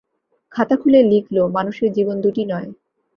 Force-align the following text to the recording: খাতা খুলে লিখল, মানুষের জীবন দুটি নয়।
খাতা 0.51 0.75
খুলে 0.75 0.99
লিখল, 1.03 1.37
মানুষের 1.47 1.89
জীবন 1.93 2.15
দুটি 2.21 2.43
নয়। 2.45 2.69